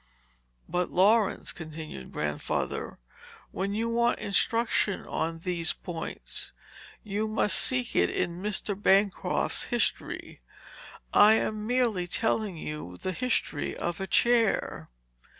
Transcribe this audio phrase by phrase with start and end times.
[0.67, 2.97] "But, Laurence," continued Grandfather,
[3.51, 6.51] "when you want instruction on these points,
[7.03, 8.73] you must seek it in Mr.
[8.73, 10.41] Bancroft's History.
[11.13, 14.89] I am merely telling the history of a chair.